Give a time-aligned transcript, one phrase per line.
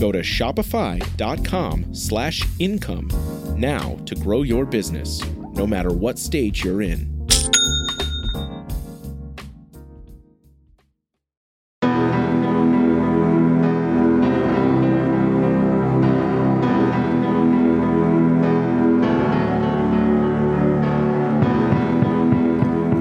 [0.00, 3.10] Go to shopify.com slash income
[3.58, 7.10] now to grow your business, no matter what stage you're in.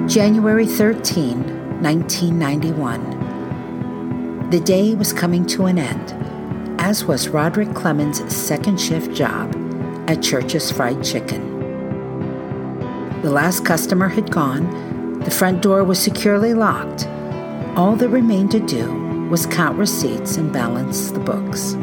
[0.09, 4.49] January 13, 1991.
[4.49, 6.28] The day was coming to an end,
[6.79, 9.53] as was Roderick Clemons' second shift job
[10.07, 11.59] at Church's Fried Chicken.
[13.21, 17.05] The last customer had gone, the front door was securely locked.
[17.75, 21.75] All that remained to do was count receipts and balance the books.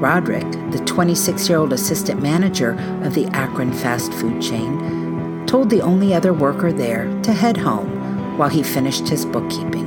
[0.00, 2.72] Roderick, the 26 year old assistant manager
[3.02, 8.38] of the Akron fast food chain, told the only other worker there to head home
[8.38, 9.85] while he finished his bookkeeping.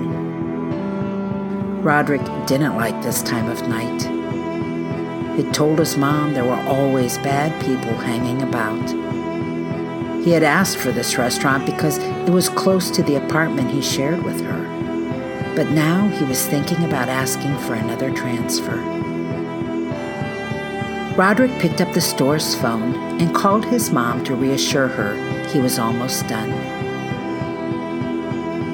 [1.83, 5.37] Roderick didn't like this time of night.
[5.37, 8.89] He'd told his mom there were always bad people hanging about.
[10.25, 14.21] He had asked for this restaurant because it was close to the apartment he shared
[14.23, 15.53] with her.
[15.55, 18.75] But now he was thinking about asking for another transfer.
[21.15, 25.15] Roderick picked up the store's phone and called his mom to reassure her
[25.47, 26.78] he was almost done.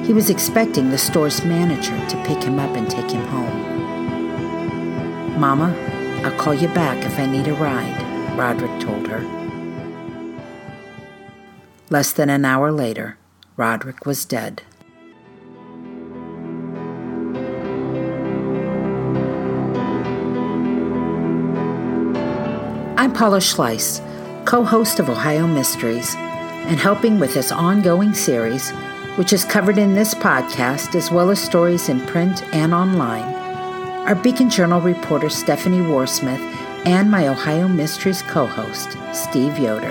[0.06, 3.76] He was expecting the store's manager to pick him up and take him home.
[5.36, 5.74] Mama,
[6.22, 8.00] I'll call you back if I need a ride,
[8.38, 9.20] Roderick told her.
[11.90, 13.18] Less than an hour later,
[13.56, 14.62] Roderick was dead.
[22.96, 24.00] I'm Paula Schleis,
[24.44, 28.72] co host of Ohio Mysteries and helping with this ongoing series,
[29.16, 33.34] which is covered in this podcast as well as stories in print and online,
[34.06, 36.40] are Beacon Journal reporter Stephanie Warsmith
[36.86, 39.90] and my Ohio Mysteries co host, Steve Yoder.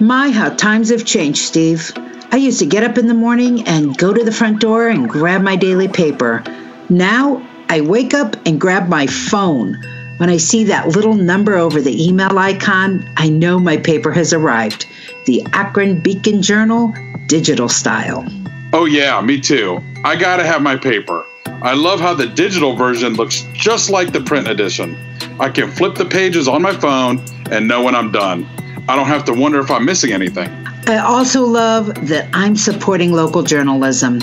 [0.00, 1.92] My, how times have changed, Steve.
[2.32, 5.06] I used to get up in the morning and go to the front door and
[5.06, 6.42] grab my daily paper.
[6.88, 9.74] Now I wake up and grab my phone.
[10.16, 14.32] When I see that little number over the email icon, I know my paper has
[14.32, 14.86] arrived.
[15.26, 16.94] The Akron Beacon Journal,
[17.26, 18.24] digital style.
[18.72, 19.82] Oh, yeah, me too.
[20.02, 21.26] I gotta have my paper.
[21.44, 24.96] I love how the digital version looks just like the print edition.
[25.38, 28.48] I can flip the pages on my phone and know when I'm done.
[28.88, 30.61] I don't have to wonder if I'm missing anything.
[30.86, 34.20] I also love that I'm supporting local journalism.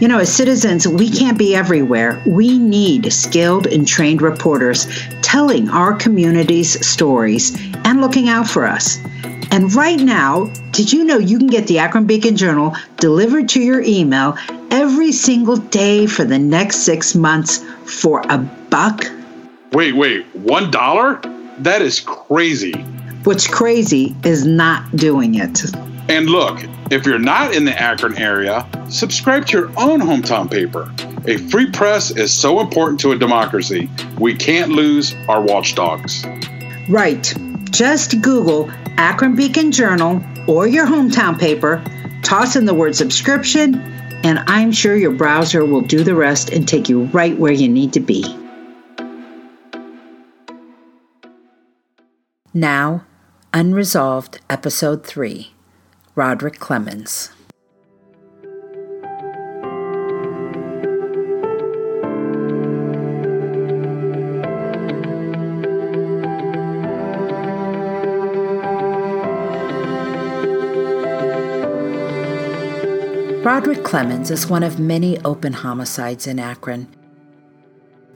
[0.00, 2.20] You know, as citizens, we can't be everywhere.
[2.26, 4.88] We need skilled and trained reporters
[5.22, 8.98] telling our community's stories and looking out for us.
[9.52, 13.60] And right now, did you know you can get the Akron Beacon Journal delivered to
[13.60, 14.36] your email
[14.70, 19.04] every single day for the next six months for a buck?
[19.72, 21.20] Wait, wait, one dollar?
[21.58, 22.72] That is crazy.
[23.24, 25.62] What's crazy is not doing it.
[26.10, 26.58] And look,
[26.90, 30.92] if you're not in the Akron area, subscribe to your own hometown paper.
[31.28, 33.88] A free press is so important to a democracy.
[34.18, 36.24] We can't lose our watchdogs.
[36.88, 37.32] Right.
[37.70, 41.80] Just Google Akron Beacon Journal or your hometown paper,
[42.24, 43.76] toss in the word subscription,
[44.24, 47.68] and I'm sure your browser will do the rest and take you right where you
[47.68, 48.24] need to be.
[52.52, 53.06] Now,
[53.54, 55.54] Unresolved, Episode 3
[56.16, 57.30] Roderick Clemons.
[73.44, 76.88] Roderick Clemons is one of many open homicides in Akron.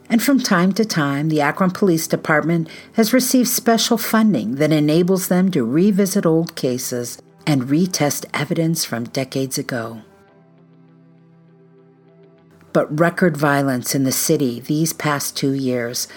[0.09, 5.29] And from time to time, the Akron Police Department has received special funding that enables
[5.29, 10.01] them to revisit old cases and retest evidence from decades ago.
[12.73, 16.07] But record violence in the city these past two years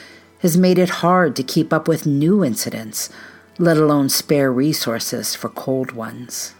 [0.40, 3.10] has made it hard to keep up with new incidents,
[3.58, 6.54] let alone spare resources for cold ones.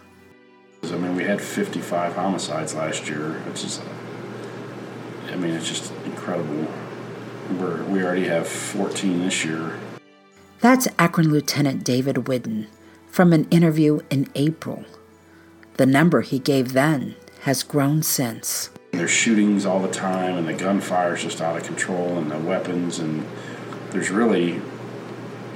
[0.83, 3.41] I mean, we had 55 homicides last year.
[3.47, 3.81] It's just,
[5.27, 6.67] I mean, it's just incredible.
[7.59, 9.77] We're, we already have 14 this year.
[10.61, 12.67] That's Akron Lieutenant David Whidden
[13.09, 14.85] from an interview in April.
[15.77, 18.69] The number he gave then has grown since.
[18.91, 22.39] There's shootings all the time, and the gunfire is just out of control, and the
[22.39, 23.25] weapons, and
[23.91, 24.61] there's really,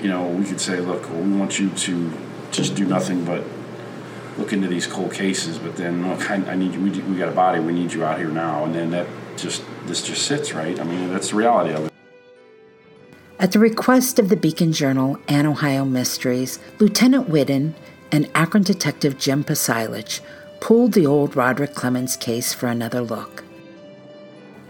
[0.02, 2.12] you know, we could say, look, we want you to
[2.52, 3.44] just do nothing but
[4.38, 6.80] look into these cold cases, but then look, I, I need you.
[6.80, 7.60] We, we got a body.
[7.60, 9.08] We need you out here now, and then that
[9.38, 10.80] just this just sits right.
[10.80, 11.93] I mean, that's the reality of it.
[13.44, 17.76] At the request of the Beacon Journal and Ohio Mysteries, Lieutenant Whidden
[18.10, 20.22] and Akron Detective Jim Pasilich
[20.62, 23.44] pulled the old Roderick Clemons case for another look.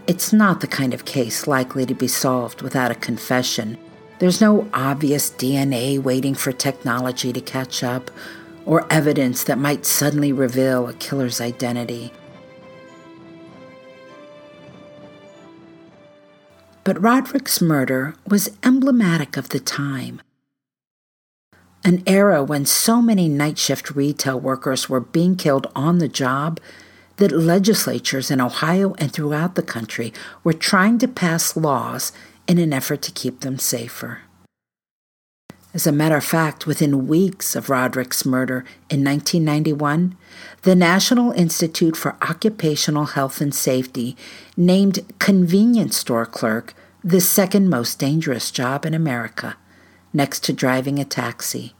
[0.08, 3.78] It's not the kind of case likely to be solved without a confession.
[4.18, 8.10] There's no obvious DNA waiting for technology to catch up
[8.66, 12.12] or evidence that might suddenly reveal a killer's identity.
[16.84, 20.20] But Roderick's murder was emblematic of the time.
[21.82, 26.60] An era when so many night shift retail workers were being killed on the job
[27.16, 32.12] that legislatures in Ohio and throughout the country were trying to pass laws
[32.46, 34.20] in an effort to keep them safer.
[35.74, 40.16] As a matter of fact, within weeks of Roderick's murder in 1991,
[40.62, 44.16] the National Institute for Occupational Health and Safety
[44.56, 49.56] named convenience store clerk the second most dangerous job in America,
[50.12, 51.74] next to driving a taxi.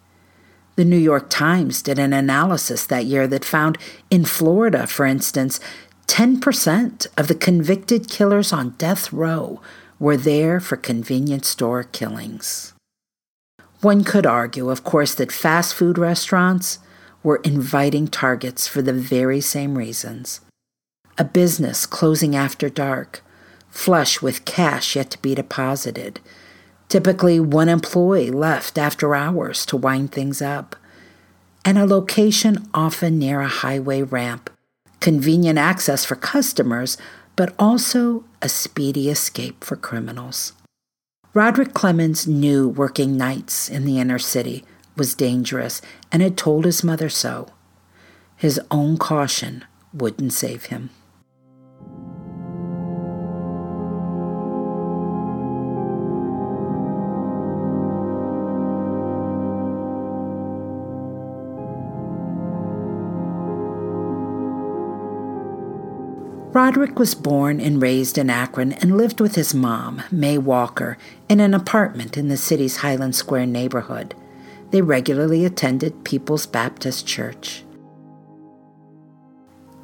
[0.74, 3.78] The New York Times did an analysis that year that found
[4.10, 5.60] in Florida, for instance,
[6.08, 9.60] 10% of the convicted killers on death row
[10.00, 12.73] were there for convenience store killings.
[13.84, 16.78] One could argue, of course, that fast food restaurants
[17.22, 20.40] were inviting targets for the very same reasons.
[21.18, 23.22] A business closing after dark,
[23.68, 26.20] flush with cash yet to be deposited.
[26.88, 30.76] Typically, one employee left after hours to wind things up.
[31.62, 34.48] And a location often near a highway ramp,
[35.00, 36.96] convenient access for customers,
[37.36, 40.54] but also a speedy escape for criminals.
[41.34, 44.64] Roderick Clemons knew working nights in the inner city
[44.96, 45.82] was dangerous
[46.12, 47.48] and had told his mother so.
[48.36, 50.90] His own caution wouldn't save him.
[66.54, 70.96] Roderick was born and raised in Akron and lived with his mom, May Walker,
[71.28, 74.14] in an apartment in the city's Highland Square neighborhood.
[74.70, 77.64] They regularly attended People's Baptist Church.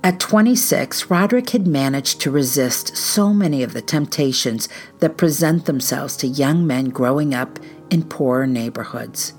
[0.05, 4.69] At 26, Roderick had managed to resist so many of the temptations
[5.00, 7.59] that present themselves to young men growing up
[7.91, 9.33] in poorer neighborhoods.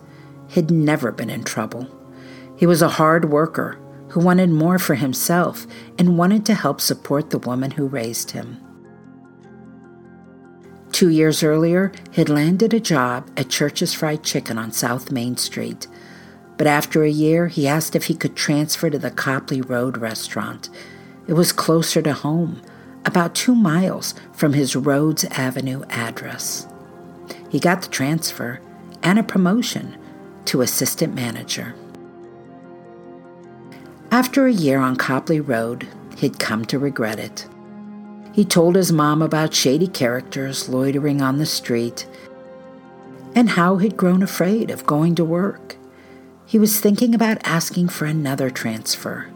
[0.49, 1.87] He'd never been in trouble.
[2.57, 3.80] He was a hard worker
[4.11, 5.65] who wanted more for himself
[5.97, 8.57] and wanted to help support the woman who raised him.
[10.91, 15.87] Two years earlier, he'd landed a job at Church's Fried Chicken on South Main Street.
[16.57, 20.69] But after a year, he asked if he could transfer to the Copley Road restaurant.
[21.27, 22.61] It was closer to home,
[23.05, 26.67] about two miles from his Rhodes Avenue address.
[27.49, 28.59] He got the transfer
[29.01, 29.97] and a promotion
[30.45, 31.75] to assistant manager.
[34.11, 35.87] After a year on Copley Road,
[36.17, 37.47] he'd come to regret it.
[38.33, 42.05] He told his mom about shady characters loitering on the street
[43.33, 45.77] and how he'd grown afraid of going to work.
[46.45, 49.31] He was thinking about asking for another transfer,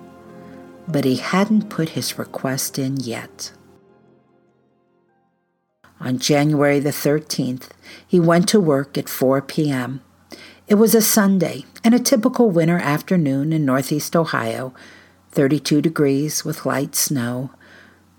[0.89, 3.53] but he hadn't put his request in yet.
[6.01, 7.69] On January the 13th,
[8.05, 10.01] he went to work at 4 p.m.
[10.67, 14.73] It was a Sunday and a typical winter afternoon in northeast Ohio,
[15.29, 17.51] 32 degrees with light snow.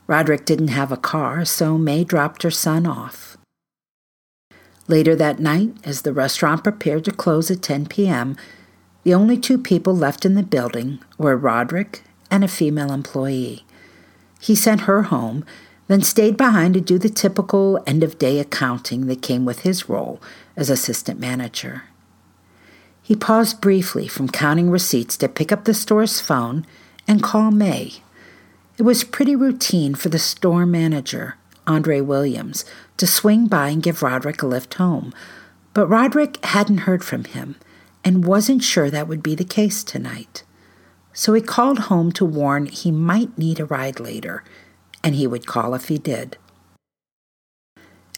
[0.06, 3.36] Roderick didn't have a car, so May dropped her son off.
[4.86, 8.36] Later that night, as the restaurant prepared to close at 10 p.m.,
[9.02, 13.64] the only two people left in the building were Roderick and a female employee.
[14.38, 15.44] He sent her home,
[15.88, 19.88] then stayed behind to do the typical end of day accounting that came with his
[19.88, 20.22] role
[20.56, 21.82] as assistant manager.
[23.06, 26.66] He paused briefly from counting receipts to pick up the store's phone
[27.06, 27.92] and call May.
[28.78, 31.36] It was pretty routine for the store manager,
[31.68, 32.64] Andre Williams,
[32.96, 35.14] to swing by and give Roderick a lift home,
[35.72, 37.54] but Roderick hadn't heard from him
[38.04, 40.42] and wasn't sure that would be the case tonight.
[41.12, 44.42] So he called home to warn he might need a ride later,
[45.04, 46.38] and he would call if he did.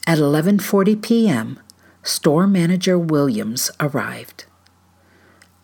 [0.07, 1.61] At 11:40 p.m.,
[2.03, 4.47] store manager Williams arrived.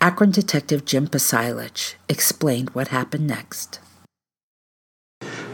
[0.04, 3.80] Akron Detective Jim Pasilich explained what happened next.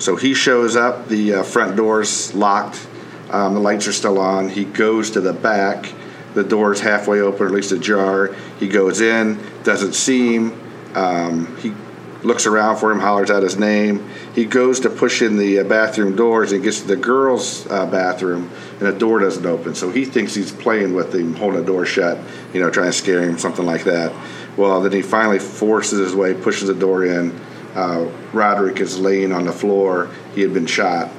[0.00, 2.84] So he shows up, the uh, front door's locked,
[3.30, 4.48] um, the lights are still on.
[4.48, 5.92] He goes to the back,
[6.34, 8.34] the door's halfway open, or at least ajar.
[8.58, 10.60] He goes in, doesn't see him.
[10.96, 11.72] Um, he
[12.22, 14.08] looks around for him, hollers out his name.
[14.34, 17.86] He goes to push in the uh, bathroom doors and gets to the girls' uh,
[17.86, 19.74] bathroom, and the door doesn't open.
[19.74, 22.18] So he thinks he's playing with him, holding the door shut,
[22.52, 24.12] you know, trying to scare him, something like that.
[24.56, 27.38] Well, then he finally forces his way, pushes the door in.
[27.74, 30.10] Uh, Roderick is laying on the floor.
[30.34, 31.10] He had been shot.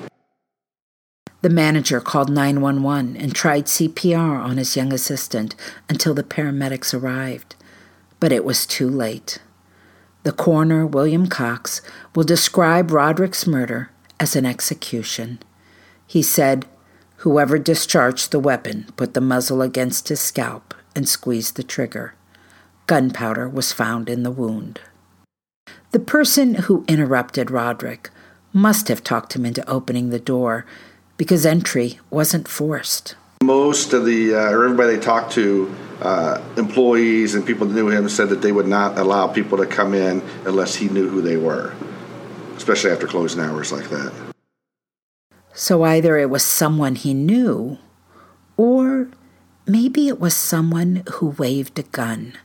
[1.42, 5.56] The manager called 911 and tried CPR on his young assistant
[5.90, 7.56] until the paramedics arrived.
[8.20, 9.40] But it was too late.
[10.24, 11.82] The coroner, William Cox,
[12.16, 15.40] will describe Roderick's murder as an execution.
[16.06, 16.66] He said,
[17.18, 22.14] Whoever discharged the weapon put the muzzle against his scalp and squeezed the trigger.
[22.88, 24.82] Gunpowder was found in the wound.
[25.92, 28.10] The person who interrupted Roderick
[28.54, 30.66] must have talked him into opening the door
[31.18, 33.16] because entry wasn't forced.
[33.52, 37.90] Most of the, uh, or everybody they talked to, uh, employees and people that knew
[37.90, 41.22] him said that they would not allow people to come in unless he knew who
[41.22, 41.74] they were,
[42.56, 44.14] especially after closing hours like that.
[45.54, 47.78] So either it was someone he knew,
[48.56, 49.10] or
[49.68, 52.38] maybe it was someone who waved a gun.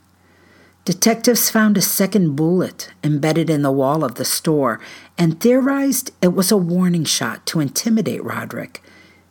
[0.84, 4.80] Detectives found a second bullet embedded in the wall of the store
[5.16, 8.82] and theorized it was a warning shot to intimidate Roderick,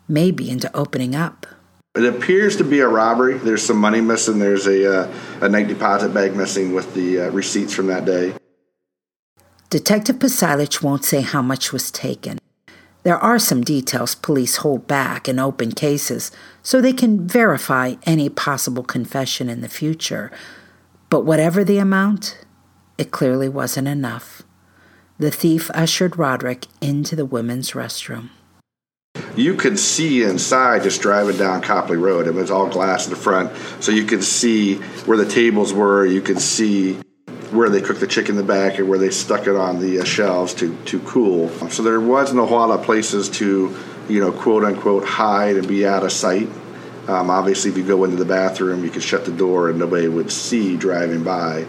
[0.08, 1.46] maybe into opening up.
[1.96, 3.38] It appears to be a robbery.
[3.38, 4.40] There's some money missing.
[4.40, 8.34] There's a, uh, a night deposit bag missing with the uh, receipts from that day.
[9.70, 12.38] Detective Pasilich won't say how much was taken.
[13.04, 16.32] There are some details police hold back in open cases
[16.64, 20.32] so they can verify any possible confession in the future
[21.10, 22.40] but whatever the amount,
[22.98, 24.42] it clearly wasn't enough.
[25.18, 28.32] The thief ushered Roderick into the women's restroom.
[29.36, 32.26] You could see inside just driving down Copley Road.
[32.26, 36.06] It was all glass in the front, so you could see where the tables were.
[36.06, 36.94] You could see
[37.52, 40.00] where they cooked the chicken in the back and where they stuck it on the
[40.00, 41.50] uh, shelves to, to cool.
[41.70, 43.76] So there wasn't a whole lot of places to,
[44.08, 46.48] you know, quote unquote, hide and be out of sight.
[47.08, 50.08] Um, obviously, if you go into the bathroom, you could shut the door and nobody
[50.08, 51.66] would see driving by.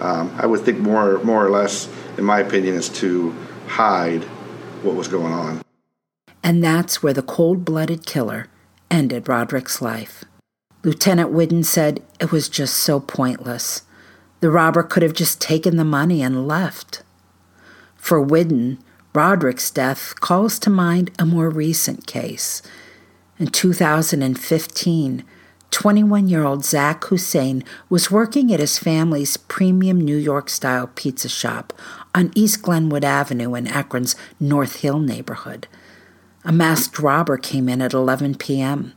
[0.00, 3.34] Um, I would think more, more or less, in my opinion, is to
[3.66, 4.24] hide
[4.82, 5.62] what was going on.
[6.42, 8.48] And that's where the cold blooded killer
[8.90, 10.24] ended Roderick's life.
[10.84, 13.82] Lieutenant Whidden said it was just so pointless.
[14.40, 17.02] The robber could have just taken the money and left.
[17.96, 18.78] For Whidden,
[19.14, 22.62] Roderick's death calls to mind a more recent case
[23.42, 25.24] in 2015,
[25.70, 31.28] 21 year old Zach Hussein was working at his family's premium New York style pizza
[31.28, 31.72] shop
[32.14, 35.66] on East Glenwood Avenue in Akron's North Hill neighborhood.
[36.44, 38.94] A masked robber came in at 11 p.m.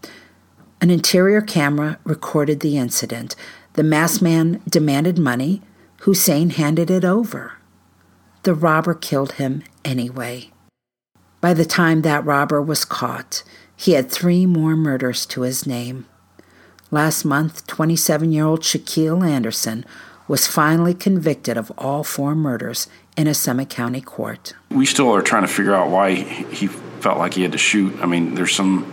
[0.81, 3.35] An interior camera recorded the incident.
[3.73, 5.61] The masked man demanded money.
[6.01, 7.53] Hussein handed it over.
[8.43, 10.51] The robber killed him anyway.
[11.39, 13.43] By the time that robber was caught,
[13.75, 16.07] he had three more murders to his name.
[16.89, 19.85] Last month, 27 year old Shaquille Anderson
[20.27, 24.55] was finally convicted of all four murders in a Summit County court.
[24.71, 26.69] We still are trying to figure out why he
[27.05, 27.93] felt like he had to shoot.
[28.01, 28.91] I mean, there's some,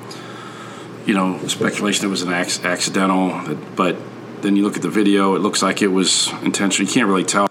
[1.06, 3.96] you know, speculation it was an accidental, but
[4.42, 6.86] then you look at the video, it looks like it was intentional.
[6.86, 7.48] You can't really tell.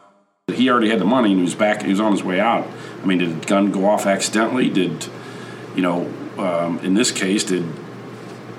[0.54, 2.68] He already had the money and he was back, he was on his way out.
[3.02, 4.70] I mean, did the gun go off accidentally?
[4.70, 5.08] Did,
[5.76, 7.66] you know, um, in this case, did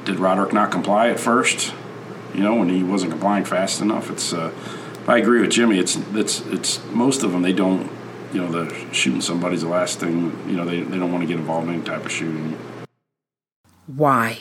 [0.04, 1.72] did Roderick not comply at first?
[2.34, 4.10] You know, when he wasn't complying fast enough.
[4.10, 4.32] It's.
[4.32, 4.50] Uh,
[5.06, 5.78] I agree with Jimmy.
[5.78, 7.88] It's it's it's most of them they don't.
[8.32, 10.36] You know, the shooting somebody's the last thing.
[10.46, 12.58] You know, they they don't want to get involved in any type of shooting.
[13.86, 14.38] Why?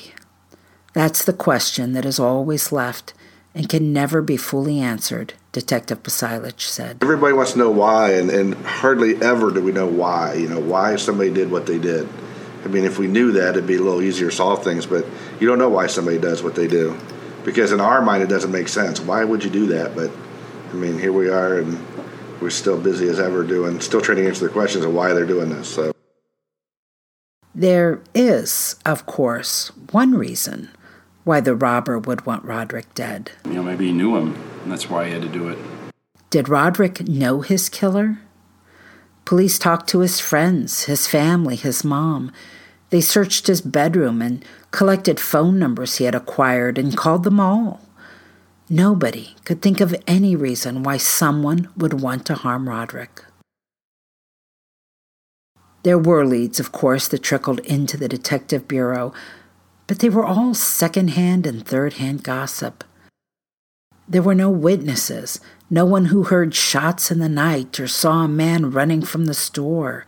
[0.94, 3.14] That's the question that is always left
[3.54, 6.98] and can never be fully answered, Detective Pasilich said.
[7.02, 10.34] Everybody wants to know why, and, and hardly ever do we know why.
[10.34, 12.08] You know, why somebody did what they did.
[12.64, 15.06] I mean, if we knew that, it'd be a little easier to solve things, but
[15.40, 16.98] you don't know why somebody does what they do.
[17.44, 19.00] Because in our mind, it doesn't make sense.
[19.00, 19.96] Why would you do that?
[19.96, 20.12] But,
[20.70, 21.74] I mean, here we are, and
[22.42, 25.26] we're still busy as ever doing, still trying to answer the questions of why they're
[25.26, 25.68] doing this.
[25.68, 25.94] So.
[27.54, 30.70] There is, of course, one reason
[31.24, 33.32] why the robber would want Roderick dead.
[33.46, 34.34] You know, maybe he knew him,
[34.64, 35.58] and that's why he had to do it.
[36.30, 38.20] Did Roderick know his killer?
[39.26, 42.32] Police talked to his friends, his family, his mom.
[42.90, 47.82] They searched his bedroom and collected phone numbers he had acquired and called them all.
[48.74, 53.26] Nobody could think of any reason why someone would want to harm Roderick.
[55.84, 59.14] There were leads, of course, that trickled into the Detective Bureau,
[59.88, 62.86] but they were all second-hand and third-hand gossip.
[64.08, 68.30] There were no witnesses, no one who heard shots in the night or saw a
[68.30, 70.06] man running from the store.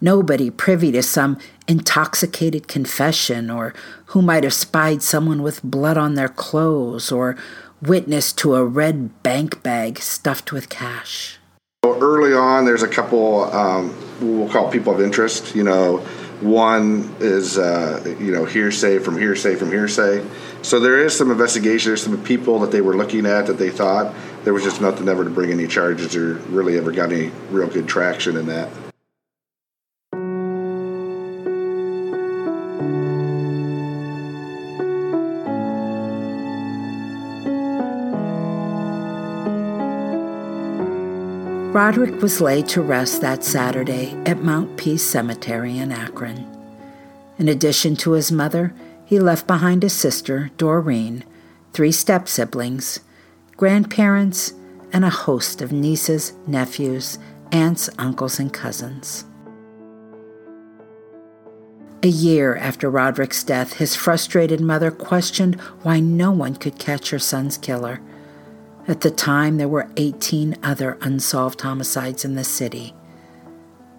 [0.00, 3.74] Nobody privy to some intoxicated confession or
[4.06, 7.36] who might have spied someone with blood on their clothes or
[7.82, 11.38] witness to a red bank bag stuffed with cash.
[11.84, 15.54] Early on, there's a couple um, we'll call people of interest.
[15.54, 15.98] You know,
[16.40, 20.24] one is uh, you know hearsay from hearsay from hearsay.
[20.62, 21.90] So there is some investigation.
[21.90, 25.08] There's some people that they were looking at that they thought there was just nothing
[25.08, 28.68] ever to bring any charges or really ever got any real good traction in that.
[41.72, 46.44] Roderick was laid to rest that Saturday at Mount Peace Cemetery in Akron.
[47.38, 48.74] In addition to his mother,
[49.04, 51.22] he left behind a sister, Doreen,
[51.72, 52.98] three step siblings,
[53.56, 54.52] grandparents,
[54.92, 57.20] and a host of nieces, nephews,
[57.52, 59.24] aunts, uncles, and cousins.
[62.02, 67.20] A year after Roderick's death, his frustrated mother questioned why no one could catch her
[67.20, 68.00] son's killer.
[68.88, 72.94] At the time, there were 18 other unsolved homicides in the city.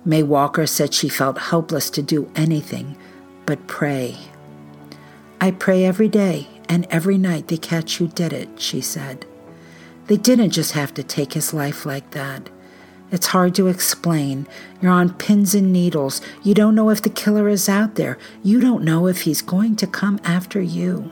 [0.04, 2.98] May Walker said she felt helpless to do anything
[3.46, 4.18] but pray.
[5.40, 9.26] I pray every day and every night they catch who did it, she said.
[10.08, 12.50] They didn't just have to take his life like that.
[13.12, 14.48] It's hard to explain.
[14.82, 16.22] You're on pins and needles.
[16.44, 18.18] You don't know if the killer is out there.
[18.42, 21.12] You don't know if he's going to come after you.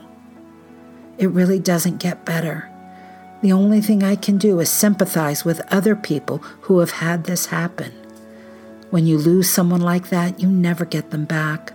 [1.18, 2.69] It really doesn't get better.
[3.42, 7.46] The only thing I can do is sympathize with other people who have had this
[7.46, 7.92] happen.
[8.90, 11.72] When you lose someone like that, you never get them back.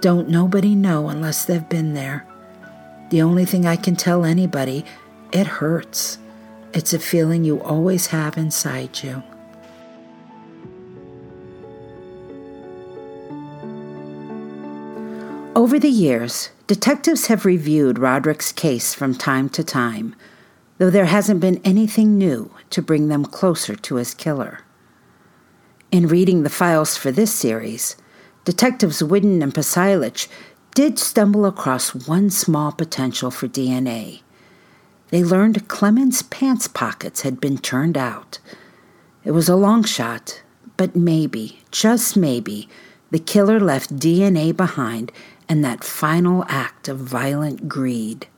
[0.00, 2.26] Don't nobody know unless they've been there.
[3.10, 4.84] The only thing I can tell anybody,
[5.32, 6.18] it hurts.
[6.74, 9.22] It's a feeling you always have inside you.
[15.56, 20.14] Over the years, detectives have reviewed Roderick's case from time to time
[20.80, 24.60] though there hasn't been anything new to bring them closer to his killer.
[25.92, 27.96] In reading the files for this series,
[28.46, 30.26] Detectives Whidden and Pasilich
[30.74, 34.22] did stumble across one small potential for DNA.
[35.08, 38.38] They learned Clemons' pants pockets had been turned out.
[39.22, 40.40] It was a long shot,
[40.78, 42.70] but maybe, just maybe,
[43.10, 45.12] the killer left DNA behind
[45.46, 48.28] in that final act of violent greed.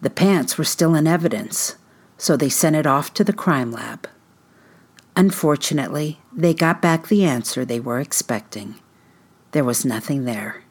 [0.00, 1.76] The pants were still in evidence,
[2.16, 4.08] so they sent it off to the crime lab.
[5.16, 8.76] Unfortunately, they got back the answer they were expecting.
[9.50, 10.62] There was nothing there.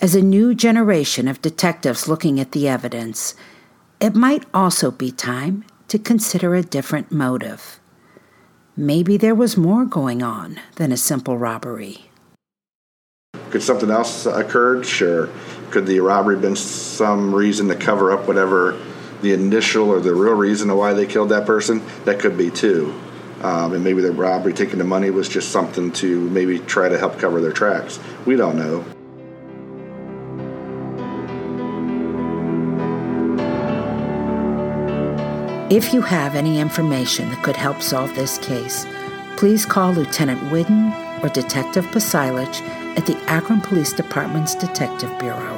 [0.00, 3.34] As a new generation of detectives looking at the evidence,
[4.00, 7.80] it might also be time to consider a different motive.
[8.76, 12.10] Maybe there was more going on than a simple robbery.
[13.50, 14.86] Could something else have occurred?
[14.86, 15.28] Sure.
[15.70, 18.80] Could the robbery been some reason to cover up whatever
[19.20, 21.82] the initial or the real reason why they killed that person?
[22.04, 22.94] That could be too.
[23.42, 26.98] Um, and maybe the robbery taking the money was just something to maybe try to
[26.98, 28.00] help cover their tracks.
[28.26, 28.84] We don't know.
[35.70, 38.86] If you have any information that could help solve this case,
[39.36, 42.62] please call Lieutenant Whidden or Detective Pasilich
[42.98, 45.56] at the Akron Police Department's Detective Bureau,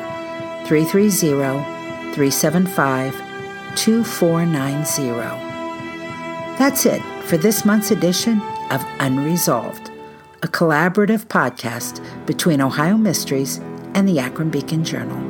[0.66, 1.64] 330
[2.12, 3.14] 375
[3.76, 5.08] 2490.
[6.58, 9.90] That's it for this month's edition of Unresolved,
[10.42, 13.56] a collaborative podcast between Ohio Mysteries
[13.94, 15.29] and the Akron Beacon Journal.